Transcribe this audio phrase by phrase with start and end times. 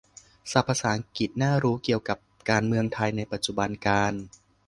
[0.51, 2.17] "ศัพท์ภาษาอังกฤษน่ารู้เกี่ยวกับ
[2.49, 4.13] การเมืองไทยในปัจจุบันกาล"